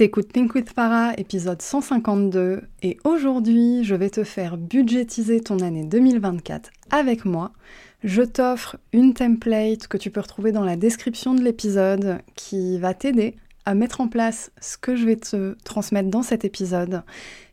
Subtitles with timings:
[0.00, 5.84] T'écoutes Think with Farah, épisode 152, et aujourd'hui, je vais te faire budgétiser ton année
[5.84, 7.52] 2024 avec moi.
[8.02, 12.94] Je t'offre une template que tu peux retrouver dans la description de l'épisode qui va
[12.94, 13.36] t'aider
[13.66, 17.02] à mettre en place ce que je vais te transmettre dans cet épisode.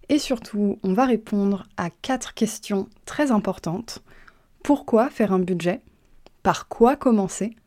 [0.07, 4.01] Et surtout, on va répondre à quatre questions très importantes.
[4.63, 5.81] Pourquoi faire un budget?
[6.43, 7.57] Par quoi commencer?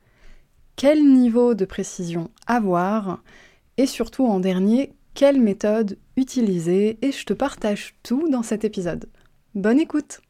[0.76, 3.20] Quel niveau de précision avoir?
[3.80, 9.06] Et surtout en dernier, quelle méthode utiliser et je te partage tout dans cet épisode.
[9.54, 10.20] Bonne écoute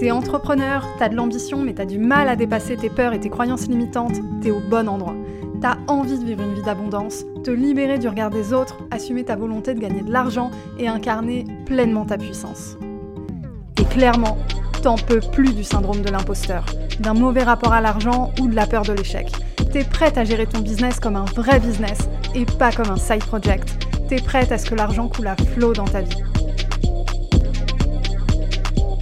[0.00, 3.30] T'es entrepreneur, t'as de l'ambition mais t'as du mal à dépasser tes peurs et tes
[3.30, 5.14] croyances limitantes, t'es au bon endroit.
[5.60, 9.36] T'as envie de vivre une vie d'abondance, te libérer du regard des autres, assumer ta
[9.36, 12.76] volonté de gagner de l'argent et incarner pleinement ta puissance.
[13.80, 14.38] Et clairement,
[14.82, 16.66] t'en peux plus du syndrome de l'imposteur,
[16.98, 19.30] d'un mauvais rapport à l'argent ou de la peur de l'échec
[19.74, 21.98] T'es prête à gérer ton business comme un vrai business
[22.32, 23.76] et pas comme un side project.
[24.08, 26.22] T'es prête à ce que l'argent coule à flot dans ta vie.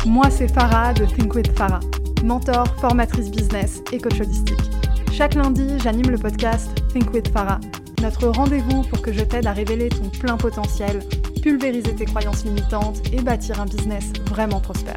[0.07, 1.81] Moi, c'est Farah de Think with Farah,
[2.25, 4.63] mentor, formatrice business et coach holistique.
[5.13, 7.61] Chaque lundi, j'anime le podcast Think with Farah,
[8.01, 11.01] notre rendez-vous pour que je t'aide à révéler ton plein potentiel,
[11.43, 14.97] pulvériser tes croyances limitantes et bâtir un business vraiment prospère.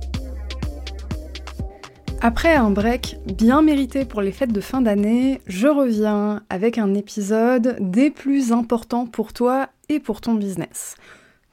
[2.23, 6.93] Après un break bien mérité pour les fêtes de fin d'année, je reviens avec un
[6.93, 10.97] épisode des plus importants pour toi et pour ton business.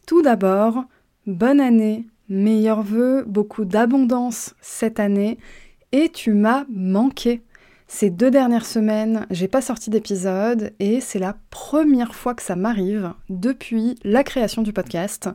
[0.06, 0.84] Tout d'abord,
[1.26, 5.38] bonne année, meilleurs vœux, beaucoup d'abondance cette année
[5.92, 7.40] et tu m'as manqué.
[7.90, 12.54] Ces deux dernières semaines, j'ai pas sorti d'épisode et c'est la première fois que ça
[12.54, 15.30] m'arrive depuis la création du podcast.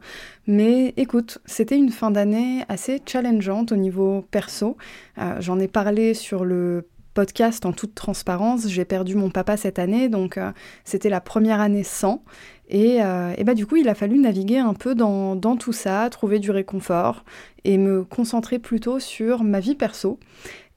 [0.45, 4.77] Mais écoute, c'était une fin d'année assez challengeante au niveau perso.
[5.17, 8.67] Euh, j'en ai parlé sur le podcast en toute transparence.
[8.67, 10.51] J'ai perdu mon papa cette année, donc euh,
[10.83, 12.23] c'était la première année sans.
[12.69, 16.09] Et, euh, et, bah du coup, il a fallu naviguer un peu dans, tout ça,
[16.09, 17.23] trouver du réconfort
[17.65, 20.19] et me concentrer plutôt sur ma vie perso.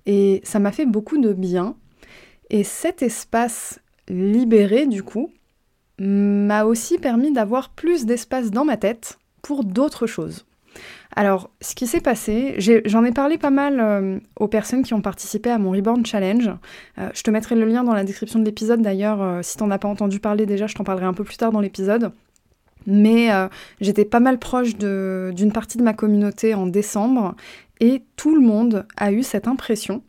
[0.07, 1.77] Et ça m'a fait beaucoup de bien.
[2.51, 5.31] Et cet espace libéré, du coup,
[5.99, 10.47] m'a aussi permis d'avoir plus d'espace dans ma tête pour d'autres choses.
[11.15, 15.01] Alors, ce qui s'est passé, j'en ai, parlé pas mal euh, aux personnes qui ont
[15.01, 16.51] participé à mon Reborn Challenge.
[16.99, 19.23] Euh, je te mettrai le lien dans la description de l'épisode d'ailleurs.
[19.23, 21.53] Euh, si t'en as pas entendu parler déjà, je t'en parlerai un peu plus tard
[21.53, 22.13] dans l'épisode.
[22.87, 23.31] Mais
[23.81, 27.35] j'étais pas mal proche d'une partie de ma communauté en décembre
[27.81, 30.03] et tout le monde a eu cette impression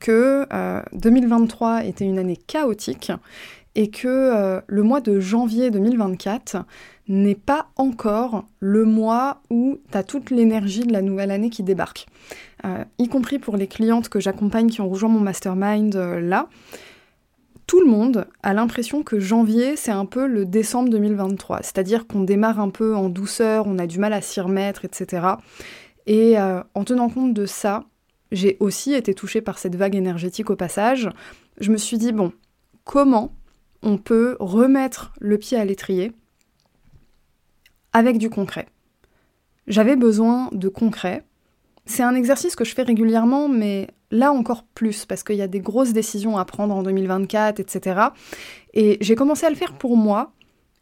[0.00, 0.46] que
[0.92, 3.12] 2023 euh, était une année chaotique
[3.74, 6.58] et que euh, le mois de janvier 2024
[7.08, 11.62] n'est pas encore le mois où tu as toute l'énergie de la nouvelle année qui
[11.62, 12.06] débarque.
[12.64, 16.48] Euh, y compris pour les clientes que j'accompagne qui ont rejoint mon mastermind là,
[17.72, 21.62] tout le monde a l'impression que janvier, c'est un peu le décembre 2023.
[21.62, 25.26] C'est-à-dire qu'on démarre un peu en douceur, on a du mal à s'y remettre, etc.
[26.04, 27.84] Et euh, en tenant compte de ça,
[28.30, 31.08] j'ai aussi été touchée par cette vague énergétique au passage.
[31.62, 32.34] Je me suis dit, bon,
[32.84, 33.34] comment
[33.82, 36.12] on peut remettre le pied à l'étrier
[37.94, 38.66] avec du concret?
[39.66, 41.24] J'avais besoin de concret.
[41.84, 45.48] C'est un exercice que je fais régulièrement, mais là encore plus, parce qu'il y a
[45.48, 48.00] des grosses décisions à prendre en 2024, etc.
[48.74, 50.32] Et j'ai commencé à le faire pour moi,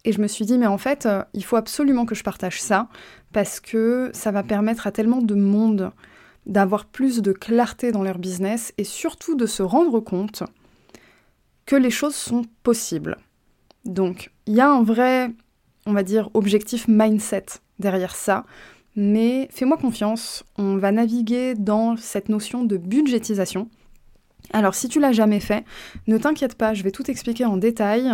[0.04, 2.60] et je me suis dit, mais en fait, euh, il faut absolument que je partage
[2.60, 2.88] ça,
[3.32, 5.92] parce que ça va permettre à tellement de monde
[6.46, 10.42] d'avoir plus de clarté dans leur business et surtout de se rendre compte
[11.66, 13.16] que les choses sont possibles.
[13.84, 15.30] Donc, il y a un vrai,
[15.86, 17.46] on va dire, objectif mindset
[17.78, 18.44] derrière ça,
[19.00, 23.68] mais fais-moi confiance, on va naviguer dans cette notion de budgétisation
[24.52, 25.64] alors si tu l'as jamais fait,
[26.08, 28.10] ne t'inquiète pas, je vais tout expliquer en détail.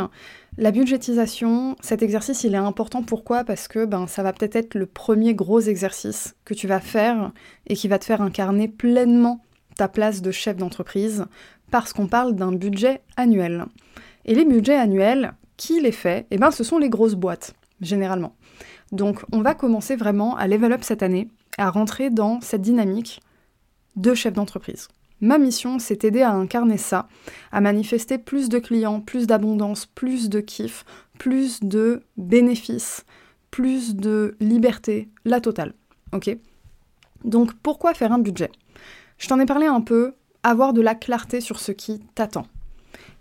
[0.58, 3.02] La budgétisation, cet exercice, il est important.
[3.02, 3.42] Pourquoi?
[3.42, 7.32] Parce que ben, ça va peut-être être le premier gros exercice que tu vas faire
[7.68, 9.40] et qui va te faire incarner pleinement
[9.76, 11.24] ta place de chef d'entreprise,
[11.70, 13.64] parce qu'on parle d'un budget annuel.
[14.26, 16.26] Et les budgets annuels, qui les fait?
[16.30, 18.34] Eh bien, ce sont les grosses boîtes, généralement.
[18.93, 21.28] Donc, on va commencer vraiment à level up cette année,
[21.58, 23.20] à rentrer dans cette dynamique
[23.96, 24.88] de chef d'entreprise.
[25.20, 27.08] Ma mission, c'est t'aider à incarner ça,
[27.50, 30.84] à manifester plus de clients, plus d'abondance, plus de kiff,
[31.19, 33.05] plus de bénéfices,
[33.50, 35.73] plus de liberté, la totale.
[37.25, 38.50] Donc pourquoi faire un budget?
[39.17, 42.46] Je t'en ai parlé un peu, avoir de la clarté sur ce qui t'attend.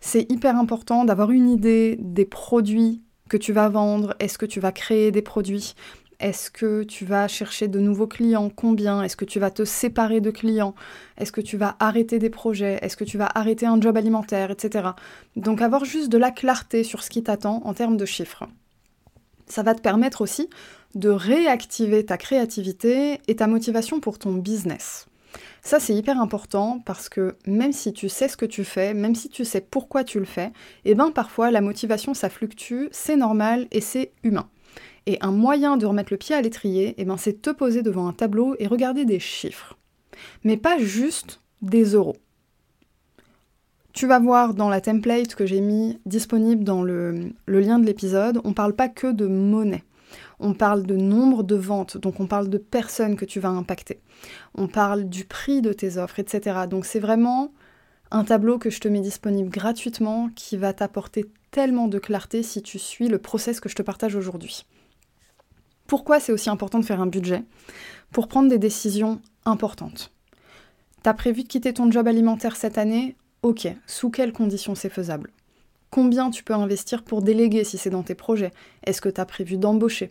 [0.02, 4.60] C'est hyper important d'avoir une idée des produits que tu vas vendre, est-ce que tu
[4.60, 5.76] vas créer des produits,
[6.20, 10.22] est-ce que tu vas chercher de nouveaux clients Combien Est-ce que tu vas te séparer
[10.22, 10.76] de clients
[11.18, 14.52] Est-ce que tu vas arrêter des projets Est-ce que tu vas arrêter un job alimentaire
[14.52, 14.90] Etc.
[15.36, 18.48] Donc avoir juste de la clarté sur ce qui t'attend en termes de chiffres.
[19.48, 20.50] Ça va te permettre aussi
[20.96, 25.08] de réactiver ta créativité et ta motivation pour ton business.
[25.62, 29.16] Ça, c'est hyper important parce que même si tu sais ce que tu fais, même
[29.16, 30.52] si tu sais pourquoi tu le fais,
[30.86, 34.50] et eh ben parfois la motivation ça fluctue, c'est normal et c'est humain.
[35.08, 38.08] Et un moyen de remettre le pied à l'étrier, eh ben, c'est te poser devant
[38.08, 39.78] un tableau et regarder des chiffres.
[40.44, 42.18] Mais pas juste des euros.
[43.94, 48.42] Tu vas voir dans la template que j'ai mis disponible dans le, lien de l'épisode,
[48.44, 49.84] on parle pas que de monnaie.
[50.40, 54.00] On parle de nombre de ventes, donc on parle de personnes que tu vas impacter.
[54.56, 56.62] On parle du prix de tes offres, etc.
[56.70, 57.52] Donc c'est vraiment
[58.12, 62.62] un tableau que je te mets disponible gratuitement qui va t'apporter tellement de clarté si
[62.62, 64.66] tu suis le process que je te partage aujourd'hui.
[65.88, 67.44] Pourquoi c'est aussi important de faire un budget?
[68.12, 70.12] Pour prendre des décisions importantes.
[71.04, 73.16] T'as prévu de quitter ton job alimentaire cette année?
[73.44, 75.32] Ok, sous quelles conditions c'est faisable?
[75.92, 78.52] Combien tu peux investir pour déléguer si c'est dans tes projets?
[78.84, 80.10] Est-ce que tu as prévu d'embaucher?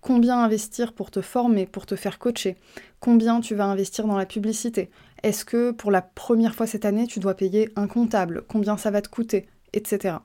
[0.00, 2.56] Combien investir pour te former, pour te faire coacher
[3.00, 4.90] Combien tu vas investir dans la publicité
[5.22, 8.44] Est-ce que pour la première fois cette année, tu dois payer un comptable?
[8.48, 9.46] Combien ça va te coûter?
[9.72, 10.16] Etc.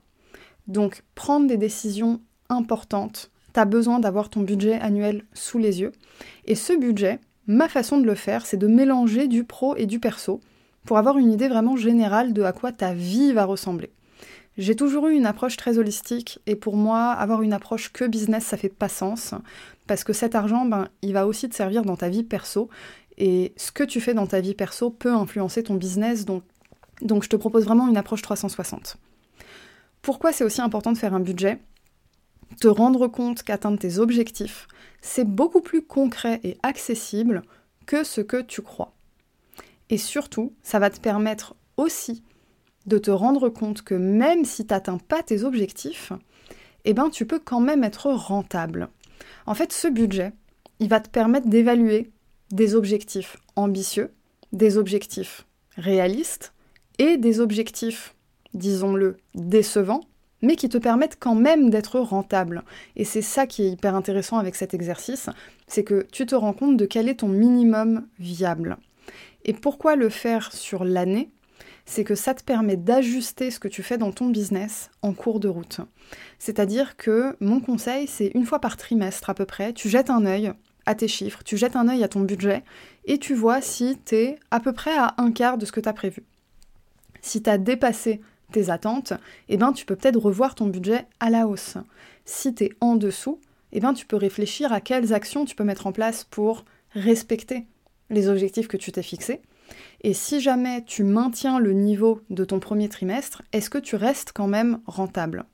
[0.66, 5.92] Donc, prendre des décisions importantes tu as besoin d'avoir ton budget annuel sous les yeux.
[6.44, 9.98] Et ce budget, ma façon de le faire, c'est de mélanger du pro et du
[9.98, 10.42] perso
[10.84, 13.90] pour avoir une idée vraiment générale de à quoi ta vie va ressembler.
[14.58, 18.44] J'ai toujours eu une approche très holistique et pour moi, avoir une approche que business,
[18.44, 19.34] ça fait pas sens
[19.86, 22.70] parce que cet argent, ben, il va aussi te servir dans ta vie perso
[23.18, 26.42] et ce que tu fais dans ta vie perso peut influencer ton business donc,
[27.02, 28.96] donc je te propose vraiment une approche 360.
[30.00, 31.60] Pourquoi c'est aussi important de faire un budget?
[32.60, 34.68] Te rendre compte qu'atteindre tes objectifs,
[35.02, 37.42] c'est beaucoup plus concret et accessible
[37.84, 38.94] que ce que tu crois.
[39.90, 42.22] Et surtout, ça va te permettre aussi
[42.86, 46.12] de te rendre compte que même si tu n'atteins pas tes objectifs,
[46.84, 48.88] eh ben, tu peux quand même être rentable.
[49.46, 50.32] En fait, ce budget,
[50.78, 52.10] il va te permettre d'évaluer
[52.50, 54.12] des objectifs ambitieux,
[54.52, 55.46] des objectifs
[55.76, 56.52] réalistes
[56.98, 58.14] et des objectifs,
[58.54, 60.02] disons-le, décevants
[60.42, 62.62] mais qui te permettent quand même d'être rentable.
[62.94, 65.28] Et c'est ça qui est hyper intéressant avec cet exercice,
[65.66, 68.76] c'est que tu te rends compte de quel est ton minimum viable.
[69.44, 71.30] Et pourquoi le faire sur l'année?
[71.86, 75.40] C'est que ça te permet d'ajuster ce que tu fais dans ton business en cours
[75.40, 75.80] de route.
[76.38, 80.26] C'est-à-dire que mon conseil, c'est une fois par trimestre à peu près, tu jettes un
[80.26, 80.52] œil
[80.84, 82.64] à tes chiffres, tu jettes un œil à ton budget
[83.04, 85.80] et tu vois si tu es à peu près à un quart de ce que
[85.80, 86.24] tu as prévu.
[87.22, 88.20] Si tu as dépassé
[88.52, 89.12] tes attentes,
[89.48, 91.76] eh ben, tu peux peut-être revoir ton budget à la hausse.
[92.24, 93.40] Si tu es en dessous,
[93.72, 97.66] eh ben, tu peux réfléchir à quelles actions tu peux mettre en place pour respecter
[98.10, 99.40] les objectifs que tu t'es fixés.
[100.02, 104.32] Et si jamais tu maintiens le niveau de ton premier trimestre, est-ce que tu restes
[104.32, 105.44] quand même rentable?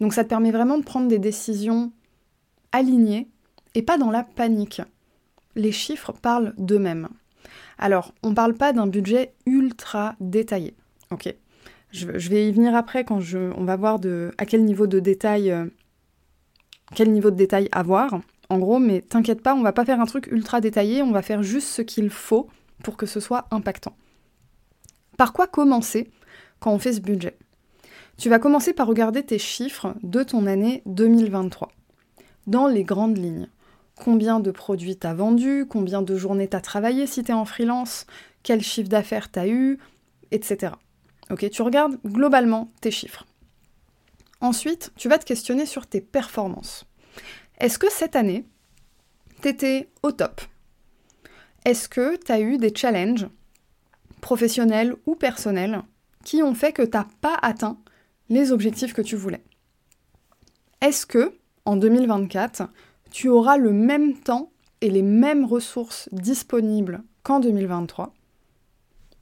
[0.00, 1.92] Donc ça te permet vraiment de prendre des décisions
[2.72, 3.28] alignées
[3.74, 4.82] et pas dans la panique.
[5.54, 7.08] Les chiffres parlent d'eux-mêmes.
[7.78, 10.74] Alors, on ne parle pas d'un budget ultra détaillé.
[11.10, 11.34] ok?
[11.92, 14.00] Je, vais y venir après quand je, on va voir
[14.38, 15.66] à quel niveau de détail, euh,
[16.96, 20.06] quel niveau de détail avoir, en gros, mais t'inquiète pas, on va pas faire un
[20.06, 22.48] truc ultra détaillé, on va faire juste ce qu'il faut
[22.84, 23.96] pour que ce soit impactant.
[25.16, 26.10] Par quoi commencer
[26.60, 27.36] quand on fait ce budget?
[28.16, 31.72] Tu vas commencer par regarder tes chiffres de ton année 2023,
[32.46, 33.48] dans les grandes lignes.
[33.96, 38.06] Combien de produits t'as vendu, combien de journées t'as travaillé si t'es en freelance,
[38.42, 39.78] quel chiffre d'affaires t'as eu,
[40.30, 40.74] etc.
[41.30, 43.24] Ok, tu regardes globalement tes chiffres.
[44.40, 46.86] Ensuite, tu vas te questionner sur tes performances.
[47.58, 48.44] Est-ce que cette année,
[49.42, 50.40] tu étais au top?
[51.64, 53.28] Est-ce que tu as eu des challenges
[54.20, 55.82] professionnels ou personnels
[56.24, 57.78] qui ont fait que tu n'as pas atteint
[58.28, 59.42] les objectifs que tu voulais?
[60.80, 62.64] Est-ce que, en 2024,
[63.10, 68.12] tu auras le même temps et les mêmes ressources disponibles qu'en 2023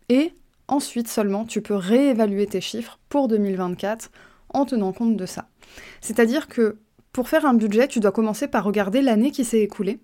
[0.09, 0.33] Et
[0.73, 4.11] Ensuite seulement, tu peux réévaluer tes chiffres pour 2024
[4.55, 5.51] en tenant compte de ça.
[6.01, 6.79] C'est-à-dire que
[7.13, 10.01] pour faire un budget, tu dois commencer par regarder l'année qui s'est écoulée.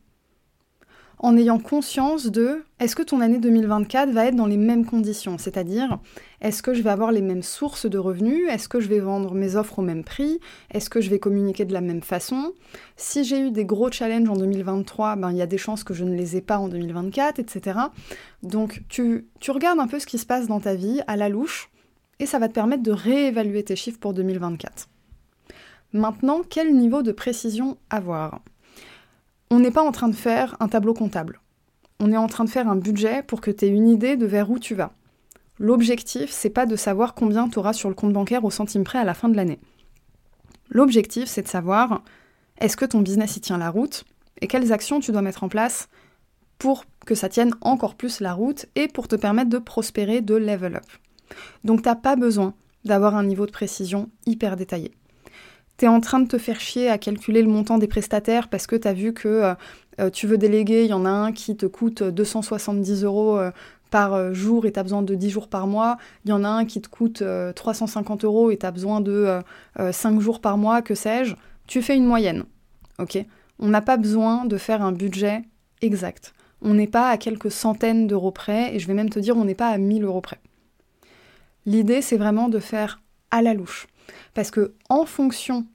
[1.21, 5.37] En ayant conscience de est-ce que ton année 2024 va être dans les mêmes conditions,
[5.39, 5.99] c'est-à-dire
[6.41, 9.35] est-ce que je vais avoir les mêmes sources de revenus, est-ce que je vais vendre
[9.35, 10.39] mes offres au même prix,
[10.71, 12.53] est-ce que je vais communiquer de la même façon?
[12.97, 15.95] Si j'ai eu des gros challenges en 2023, ben, il y a des chances que
[15.95, 17.79] je ne les ai pas en 2024, etc.
[18.43, 21.29] Donc tu, tu regardes un peu ce qui se passe dans ta vie à la
[21.29, 21.71] louche
[22.21, 24.89] et ça va te permettre de réévaluer tes chiffres pour 2024.
[25.93, 28.43] Maintenant, quel niveau de précision avoir?
[29.51, 31.41] On n'est pas en train de faire un tableau comptable.
[32.01, 34.27] On est en train de faire un budget pour que tu aies une idée de
[34.27, 34.93] vers où tu vas.
[35.59, 38.99] L'objectif, c'est pas de savoir combien tu auras sur le compte bancaire au centime près
[38.99, 39.59] à la fin de l'année.
[40.71, 42.03] L'objectif, c'est de savoir
[42.59, 44.05] est-ce que ton business y tient la route
[44.41, 45.89] et quelles actions tu dois mettre en place
[46.59, 50.35] pour que ça tienne encore plus la route et pour te permettre de prospérer, de
[50.35, 50.85] level up.
[51.65, 54.98] Donc t'as pas besoin d'avoir un niveau de précision hyper détaillé
[55.79, 58.67] tu es en train de te faire chier à calculer le montant des prestataires parce
[58.67, 59.55] que tu as vu que euh,
[60.01, 63.51] euh, tu veux déléguer, il y en a un qui te coûte 270 euros euh,
[63.91, 66.49] par jour et tu as besoin de 10 jours par mois, il y en a
[66.49, 67.23] un qui te coûte
[67.55, 69.41] 350 euros et tu as besoin de
[69.79, 71.35] 5 jours par mois, que sais-je,
[71.67, 72.45] tu fais une moyenne.
[73.59, 75.41] On n'a pas besoin de faire un budget
[75.81, 76.35] exact.
[76.61, 79.47] On n'est pas à quelques centaines d'euros près, et je vais même te dire, on
[79.47, 80.39] n'est pas à 1000 euros près.
[81.65, 83.87] L'idée, c'est vraiment de faire à la louche.
[84.35, 85.67] Parce que en fonction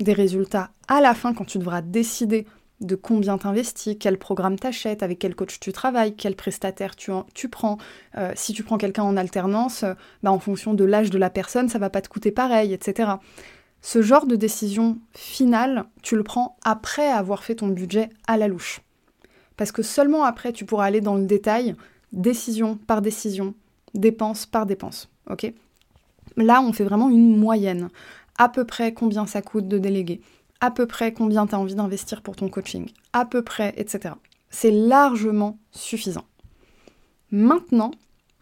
[0.00, 2.46] des résultats à la fin, quand tu devras décider
[2.80, 7.78] de combien t'investis, quel programme t'achètes, avec quel coach tu travailles, quel prestataire tu, prends.
[8.16, 11.30] Euh, si tu prends quelqu'un en alternance, euh, bah, en fonction de l'âge de la
[11.30, 13.12] personne, ça va pas te coûter pareil, etc.
[13.82, 18.48] Ce genre de décision finale, tu le prends après avoir fait ton budget à la
[18.48, 18.80] louche.
[19.56, 21.74] Parce que seulement après, tu pourras aller dans le détail,
[22.12, 23.54] décision par décision,
[23.94, 25.10] dépense par dépense.
[25.28, 25.52] ok?
[26.36, 27.88] Là, on fait vraiment une moyenne.
[28.38, 30.20] À peu près combien ça coûte de déléguer,
[30.60, 34.14] à peu près combien tu as envie d'investir pour ton coaching, à peu près, etc.
[34.48, 36.24] C'est largement suffisant.
[37.30, 37.90] Maintenant,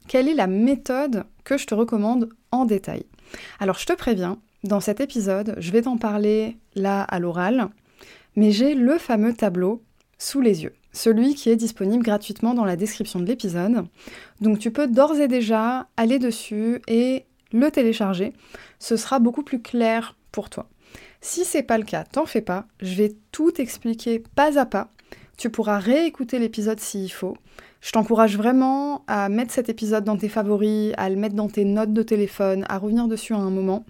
[0.06, 3.04] quelle est la méthode que je te recommande en détail?
[3.60, 7.68] Alors, je te préviens, dans cet épisode, je vais t'en parler là à l'oral,
[8.36, 9.82] mais j'ai le fameux tableau
[10.18, 13.86] sous les yeux, celui qui est disponible gratuitement dans la description de l'épisode.
[14.40, 18.32] Donc tu peux d'ores et déjà aller dessus et le télécharger,
[18.78, 20.68] ce sera beaucoup plus clair pour toi.
[21.20, 24.90] Si c'est pas le cas, t'en fais pas, je vais tout expliquer pas à pas.
[25.36, 27.36] Tu pourras réécouter l'épisode s'il faut.
[27.80, 31.64] Je t'encourage vraiment à mettre cet épisode dans tes favoris, à le mettre dans tes
[31.64, 33.84] notes de téléphone, à revenir dessus à un moment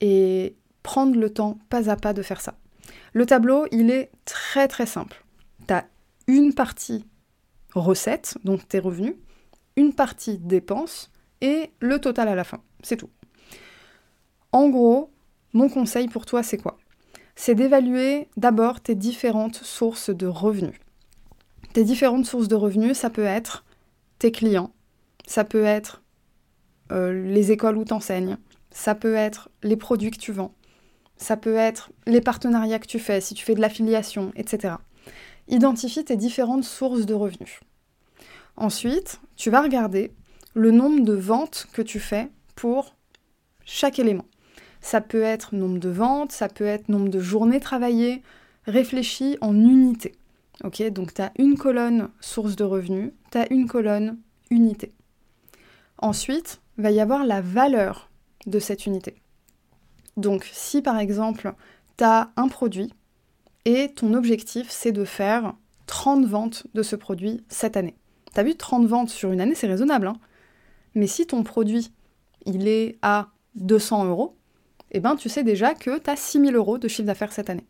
[0.00, 2.54] et prendre le temps pas à pas de faire ça.
[3.12, 5.24] Le tableau, il est très très simple.
[5.66, 5.86] Tu as
[6.26, 7.06] une partie
[7.74, 9.14] recette, donc tes revenus,
[9.76, 11.10] une partie dépenses
[11.40, 12.60] et le total à la fin.
[12.84, 13.10] C'est tout.
[14.52, 15.10] En gros,
[15.52, 16.78] mon conseil pour toi, c'est quoi?
[17.34, 20.78] C'est d'évaluer d'abord tes différentes sources de revenus.
[21.72, 23.64] Tes différentes sources de revenus, ça peut être
[24.20, 24.72] tes clients,
[25.26, 26.02] ça peut être
[26.92, 28.36] euh, les écoles où tu enseignes,
[28.70, 30.54] ça peut être les produits que tu vends,
[31.16, 34.74] ça peut être les partenariats que tu fais, si tu fais de l'affiliation, etc.
[35.48, 37.60] Identifie tes différentes sources de revenus.
[38.56, 40.12] Ensuite, tu vas regarder
[40.54, 42.94] le nombre de ventes que tu fais pour
[43.64, 44.26] chaque élément.
[44.80, 48.22] Ça peut être nombre de ventes, ça peut être nombre de journées travaillées,
[48.66, 50.12] réfléchis en unités.
[50.62, 54.18] Donc tu as une colonne source de revenus, tu as une colonne
[54.50, 54.92] unité.
[55.98, 58.10] Ensuite, va y avoir la valeur
[58.46, 59.16] de cette unité.
[60.16, 61.54] Donc si par exemple,
[61.96, 62.92] tu as un produit
[63.64, 65.54] et ton objectif c'est de faire
[65.86, 67.94] 30 ventes de ce produit cette année.
[68.32, 70.08] Tu as vu 30 ventes sur une année, c'est raisonnable.
[70.08, 70.16] Hein
[70.94, 71.92] mais si ton produit
[72.46, 74.36] il est à 200 euros,
[74.90, 77.66] eh ben, tu sais déjà que tu as 6000 euros de chiffre d'affaires cette année.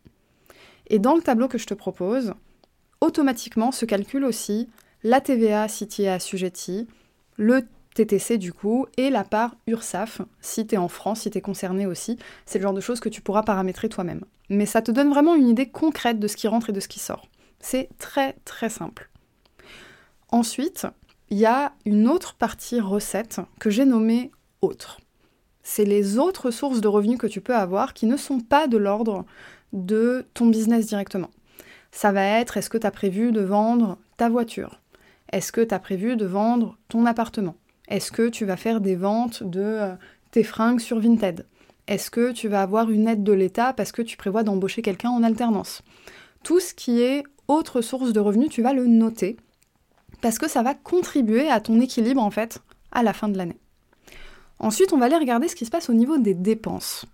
[0.88, 2.34] Et dans le tableau que je te propose,
[3.00, 4.68] automatiquement se calcule aussi
[5.02, 6.86] la TVA si tu es assujetti,
[7.36, 7.62] le
[7.94, 11.40] TTC du coup, et la part URSAF si tu es en France, si tu es
[11.40, 12.18] concerné aussi.
[12.46, 14.24] C'est le genre de choses que tu pourras paramétrer toi-même.
[14.50, 16.88] Mais ça te donne vraiment une idée concrète de ce qui rentre et de ce
[16.88, 17.28] qui sort.
[17.60, 19.10] C'est très très simple.
[20.28, 20.86] Ensuite,
[21.30, 24.32] il y a une autre partie recette que j'ai nommée
[25.64, 28.76] c'est les autres sources de revenus que tu peux avoir qui ne sont pas de
[28.76, 29.24] l'ordre
[29.72, 31.30] de ton business directement.
[31.90, 34.80] Ça va être est-ce que tu as prévu de vendre ta voiture?
[35.32, 37.56] Est-ce que tu as prévu de vendre ton appartement?
[37.88, 39.94] Est-ce que tu vas faire des ventes de euh,
[40.30, 41.46] tes fringues sur Vinted?
[41.86, 45.10] Est-ce que tu vas avoir une aide de l'État parce que tu prévois d'embaucher quelqu'un
[45.10, 45.82] en alternance?
[46.42, 49.36] Tout ce qui est autre source de revenus, tu vas le noter
[50.20, 52.60] parce que ça va contribuer à ton équilibre en fait
[52.92, 53.58] à la fin de l'année.
[54.58, 57.06] Ensuite, on va aller regarder ce qui se passe au niveau des dépenses.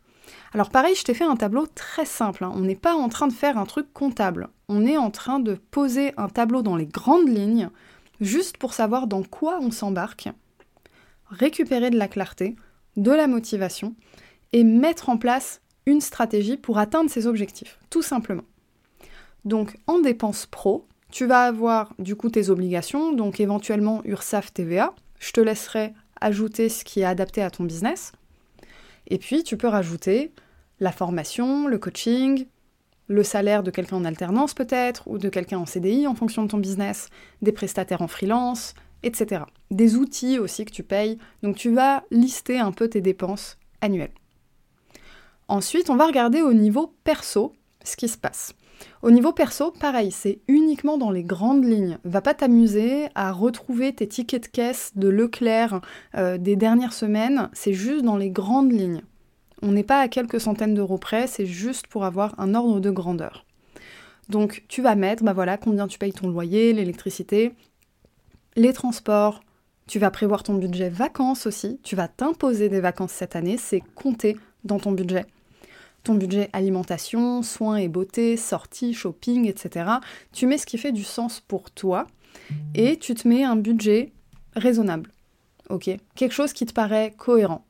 [0.53, 2.45] Alors pareil, je t'ai fait un tableau très simple.
[2.45, 2.53] Hein.
[2.55, 4.49] On n'est pas en train de faire un truc comptable.
[4.69, 7.71] On est en train de poser un tableau dans les grandes lignes,
[8.21, 10.29] juste pour savoir dans quoi on s'embarque,
[11.31, 12.57] récupérer de la clarté,
[12.97, 13.95] de la motivation,
[14.53, 18.45] et mettre en place une stratégie pour atteindre ses objectifs, tout simplement.
[19.45, 24.95] Donc en dépenses pro, tu vas avoir du coup tes obligations, donc éventuellement URSAF TVA.
[25.19, 28.13] Je te laisserai ajouter ce qui est adapté à ton business.
[29.09, 30.33] Et puis, tu peux rajouter
[30.79, 32.47] la formation, le coaching,
[33.09, 36.49] le salaire de quelqu'un en alternance peut-être, ou de quelqu'un en CDI en fonction de
[36.49, 37.09] ton business,
[37.43, 39.43] des prestataires en freelance, etc.
[39.71, 41.19] Des outils aussi que tu payes.
[41.43, 44.15] Donc tu vas lister un peu tes dépenses annuelles.
[45.49, 48.55] Ensuite, on va regarder au niveau perso ce qui se passe.
[49.03, 51.99] Au niveau perso, pareil, c'est uniquement dans les grandes lignes.
[52.05, 55.81] Va pas t'amuser à retrouver tes tickets de caisse de Leclerc
[56.17, 59.03] euh, des dernières semaines, c'est juste dans les grandes lignes.
[59.63, 62.91] On n'est pas à quelques centaines d'euros près, c'est juste pour avoir un ordre de
[62.91, 63.45] grandeur.
[64.29, 67.53] Donc tu vas mettre, bah voilà, combien tu payes ton loyer, l'électricité,
[68.57, 69.41] les transports,
[69.87, 73.83] tu vas prévoir ton budget vacances aussi, tu vas t'imposer des vacances cette année, c'est
[73.95, 75.27] compté dans ton budget
[76.03, 79.91] ton budget alimentation, soins et beauté, sorties, shopping, etc.
[80.33, 82.07] Tu mets ce qui fait du sens pour toi
[82.75, 84.13] et tu te mets un budget
[84.57, 85.11] raisonnable.
[85.69, 85.91] Ok?
[86.15, 87.65] Quelque chose qui te paraît cohérent.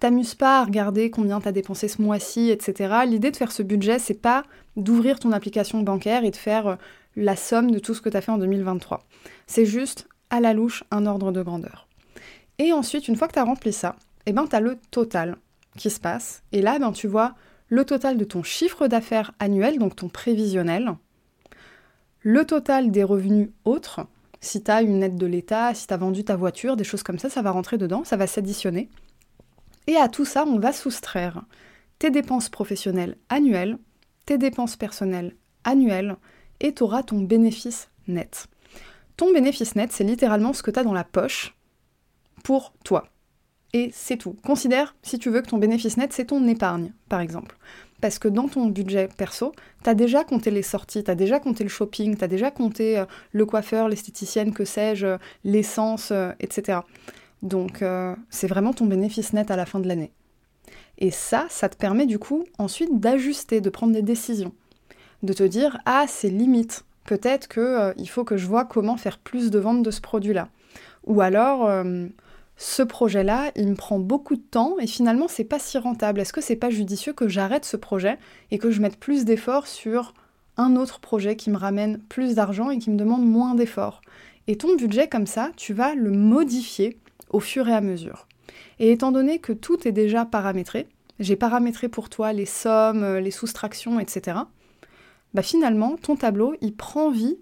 [0.00, 2.98] T'amuses pas à regarder combien t'as dépensé ce mois-ci, etc.
[3.06, 4.44] L'idée de faire ce budget, c'est pas
[4.76, 6.76] d'ouvrir ton application bancaire et de faire euh,
[7.16, 9.04] la somme de tout ce que t'as fait en 2023.
[9.48, 11.88] C'est juste à la louche un ordre de grandeur.
[12.58, 13.96] Et ensuite, une fois que tu as rempli ça,
[14.26, 15.36] eh ben, tu as le total
[15.76, 16.42] qui se passe.
[16.52, 17.34] Et là, ben, tu vois
[17.68, 20.94] le total de ton chiffre d'affaires annuel, donc ton prévisionnel,
[22.20, 24.06] le total des revenus autres,
[24.40, 27.02] si tu as une aide de l'État, si tu as vendu ta voiture, des choses
[27.02, 28.88] comme ça, ça va rentrer dedans, ça va s'additionner.
[29.86, 31.42] Et à tout ça, on va soustraire
[31.98, 33.78] tes dépenses professionnelles annuelles,
[34.26, 35.34] tes dépenses personnelles
[35.64, 36.16] annuelles,
[36.60, 38.46] et tu auras ton bénéfice net.
[39.16, 41.56] Ton bénéfice net, c'est littéralement ce que tu as dans la poche
[42.44, 43.08] pour toi
[43.72, 44.36] et c'est tout.
[44.44, 47.56] Considère, si tu veux, que ton bénéfice net, c'est ton épargne, par exemple.
[48.00, 51.40] Parce que dans ton budget perso, tu as déjà compté les sorties, tu as déjà
[51.40, 56.10] compté le shopping, tu as déjà compté euh, le coiffeur, l'esthéticienne, que sais-je, euh, l'essence,
[56.12, 56.80] euh, etc.
[57.42, 57.84] Donc
[58.30, 60.10] c'est vraiment ton bénéfice net à la fin de l'année.
[60.98, 64.52] Et ça, ça te permet du coup ensuite d'ajuster, de prendre des décisions.
[65.22, 66.84] De te dire, ah, c'est limite.
[67.04, 70.48] Peut-être qu'il faut que je vois comment faire plus de ventes de ce produit-là.
[71.06, 71.70] Ou alors
[72.60, 76.20] ce projet-là, il me prend beaucoup de temps et finalement c'est pas si rentable.
[76.20, 78.18] Est-ce que c'est pas judicieux que j'arrête ce projet
[78.50, 80.12] et que je mette plus d'efforts sur
[80.56, 84.00] un autre projet qui me ramène plus d'argent et qui me demande moins d'efforts?
[84.48, 86.98] Et ton budget comme ça, tu vas le modifier
[87.30, 88.26] au fur et à mesure.
[88.80, 90.88] Et étant donné que tout est déjà paramétré,
[91.20, 94.36] j'ai paramétré pour toi les sommes, les soustractions, etc.
[95.32, 97.38] Bah finalement, ton tableau, il prend vie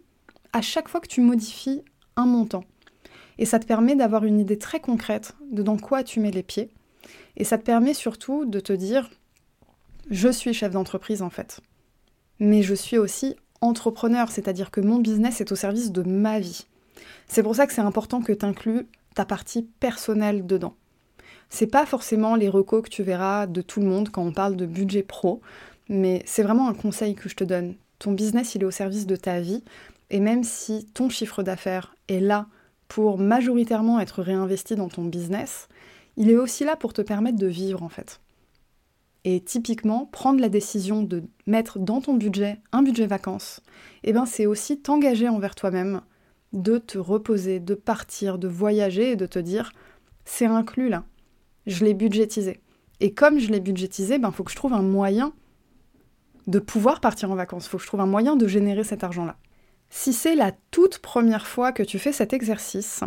[0.52, 1.83] à chaque fois que tu modifies
[2.16, 2.64] un montant.
[3.38, 6.42] Et ça te permet d'avoir une idée très concrète de dans quoi tu mets les
[6.42, 6.70] pieds.
[7.37, 9.11] Et ça te permet surtout de te dire,
[10.11, 11.61] je suis chef d'entreprise en fait.
[12.38, 16.66] Mais je suis aussi entrepreneur, c'est-à-dire que mon business est au service de ma vie.
[17.29, 20.75] C'est pour ça que c'est important que tu inclues ta partie personnelle dedans.
[21.49, 24.57] C'est pas forcément les recos que tu verras de tout le monde quand on parle
[24.57, 25.40] de budget pro,
[25.88, 27.77] mais c'est vraiment un conseil que je te donne.
[27.99, 29.62] Ton business, il est au service de ta vie,
[30.11, 32.46] et même si ton chiffre d'affaires est là
[32.88, 35.68] pour majoritairement être réinvesti dans ton business,
[36.16, 38.20] il est aussi là pour te permettre de vivre en fait.
[39.25, 43.61] Et typiquement, prendre la décision de mettre dans ton budget un budget vacances,
[44.05, 46.01] eh ben c'est aussi t'engager envers toi-même,
[46.53, 49.72] de te reposer, de partir, de voyager et de te dire
[50.25, 51.05] c'est inclus là.
[51.66, 52.61] Je l'ai budgétisé.
[53.01, 55.33] Et comme je l'ai budgétisé, il ben, faut que je trouve un moyen
[56.46, 57.66] de pouvoir partir en vacances.
[57.66, 59.37] Il faut que je trouve un moyen de générer cet argent-là.
[59.90, 63.03] Si c'est la toute première fois que tu fais cet exercice,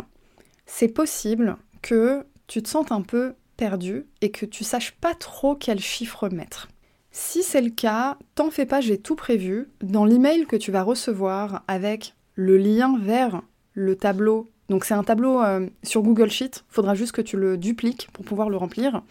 [0.66, 5.54] c'est possible que tu te sentes un peu perdu et que tu saches pas trop
[5.54, 6.68] quel chiffre mettre.
[7.12, 9.68] Si c'est le cas, t'en fais pas, j'ai tout prévu.
[9.82, 13.42] Dans l'email que tu vas recevoir avec le lien vers
[13.74, 17.58] le tableau, donc c'est un tableau euh, sur Google Sheet, faudra juste que tu le
[17.58, 19.02] dupliques pour pouvoir le remplir.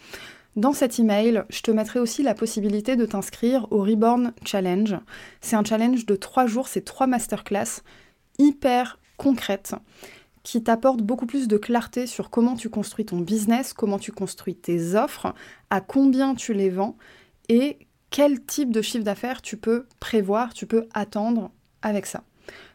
[0.56, 4.96] Dans cet email, je te mettrai aussi la possibilité de t'inscrire au Reborn Challenge.
[5.40, 7.82] C'est un challenge de trois jours, c'est trois masterclass
[8.38, 9.74] hyper concrètes
[10.42, 14.56] qui t'apportent beaucoup plus de clarté sur comment tu construis ton business, comment tu construis
[14.56, 15.34] tes offres,
[15.68, 16.96] à combien tu les vends
[17.48, 17.78] et
[18.10, 22.24] quel type de chiffre d'affaires tu peux prévoir, tu peux attendre avec ça.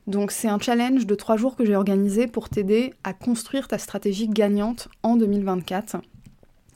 [0.07, 3.79] Donc c'est un challenge de trois jours que j'ai organisé pour t'aider à construire ta
[3.79, 5.97] stratégie gagnante en 2024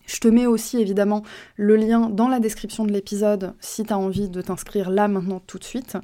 [0.09, 1.21] Je te mets aussi évidemment
[1.55, 5.39] le lien dans la description de l'épisode si tu as envie de t'inscrire là maintenant
[5.45, 5.97] tout de suite.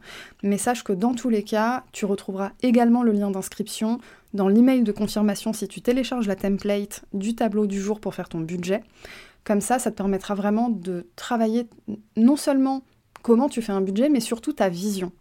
[0.44, 4.00] Mais sache que dans tous les cas, tu retrouveras également le lien d'inscription
[4.36, 8.30] dans l'email de confirmation si tu télécharges la template du tableau du jour pour faire
[8.30, 8.84] ton budget.
[9.44, 11.68] Comme ça, ça te permettra vraiment de travailler
[12.16, 12.84] non seulement
[13.24, 15.12] comment tu fais un budget, mais surtout ta vision.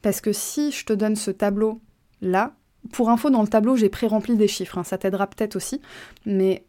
[0.00, 1.82] Parce que si je te donne ce tableau
[2.22, 2.54] là,
[2.92, 5.82] pour info, dans le tableau, j'ai pré-rempli des chiffres, hein, ça t'aidera peut-être aussi,
[6.24, 6.64] mais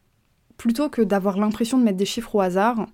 [0.57, 2.87] plutôt que d'avoir l'impression de mettre des chiffres au hasard,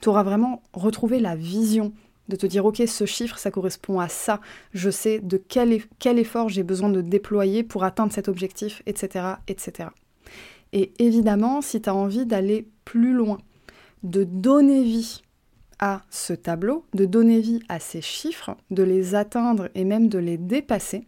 [0.00, 1.92] tu auras vraiment retrouvé la vision
[2.28, 4.40] de te dire ok ce chiffre ça correspond à ça,
[4.72, 5.72] je sais de quel,
[6.18, 9.26] effort j'ai besoin de déployer pour atteindre cet objectif, etc.
[9.46, 9.90] etc.
[10.72, 13.38] Et évidemment, si tu as envie d'aller plus loin,
[14.02, 15.22] de donner vie
[15.78, 20.18] à ce tableau, de donner vie à ces chiffres, de les atteindre et même de
[20.18, 21.06] les dépasser,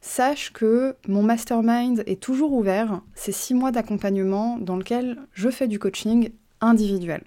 [0.00, 3.02] sache que mon mastermind est toujours ouvert.
[3.14, 6.30] C'est six mois d'accompagnement dans lequel je fais du coaching
[6.60, 7.22] individuel.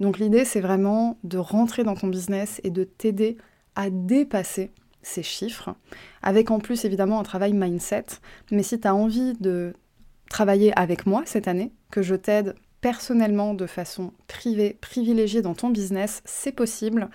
[0.00, 3.36] Donc l'idée, c'est vraiment de rentrer dans ton business et de t'aider
[3.76, 5.74] à dépasser ces chiffres,
[6.22, 8.06] avec en plus évidemment un travail mindset.
[8.50, 9.72] Mais si tu as envie de
[10.28, 15.70] travailler avec moi cette année, que je t'aide personnellement de façon privée, privilégiée dans ton
[15.70, 17.08] business, c'est possible.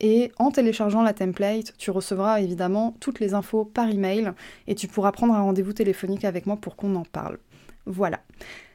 [0.00, 4.32] Et en téléchargeant la template, tu recevras évidemment toutes les infos par email
[4.66, 7.38] et tu pourras prendre un rendez-vous téléphonique avec moi pour qu'on en parle.
[7.86, 8.20] Voilà.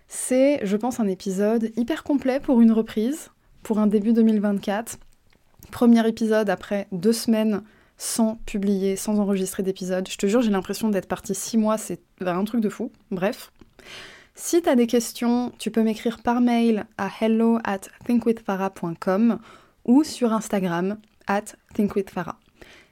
[0.07, 3.29] C'est, je pense, un épisode hyper complet pour une reprise,
[3.63, 4.97] pour un début 2024.
[5.71, 7.61] Premier épisode après deux semaines
[7.97, 10.09] sans publier, sans enregistrer d'épisode.
[10.09, 12.91] Je te jure, j'ai l'impression d'être partie six mois, c'est un truc de fou.
[13.11, 13.51] Bref.
[14.33, 19.39] Si tu as des questions, tu peux m'écrire par mail à hello at thinkwithfarah.com
[19.85, 22.39] ou sur Instagram at thinkwithfarah.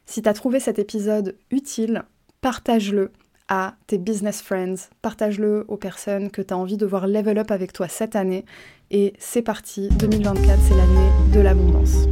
[0.06, 2.04] Si tu as trouvé cet épisode utile,
[2.42, 3.12] partage-le
[3.48, 7.52] à tes business friends, partage-le aux personnes que tu as envie de voir level up
[7.52, 8.46] avec toi cette année.
[8.92, 12.06] Et c'est parti, 2024, c'est l'année de l'abondance.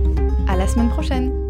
[0.48, 1.47] À la semaine prochaine!